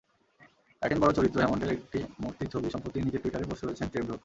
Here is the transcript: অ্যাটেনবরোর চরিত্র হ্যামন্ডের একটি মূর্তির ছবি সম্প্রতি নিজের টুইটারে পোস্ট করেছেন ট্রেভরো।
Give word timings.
অ্যাটেনবরোর 0.81 1.17
চরিত্র 1.17 1.37
হ্যামন্ডের 1.41 1.75
একটি 1.77 1.99
মূর্তির 2.21 2.51
ছবি 2.53 2.67
সম্প্রতি 2.73 2.97
নিজের 2.99 3.21
টুইটারে 3.23 3.49
পোস্ট 3.49 3.63
করেছেন 3.65 3.87
ট্রেভরো। 3.91 4.15